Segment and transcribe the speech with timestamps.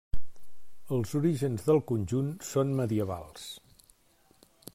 [0.95, 3.45] Els orígens del conjunt són medievals.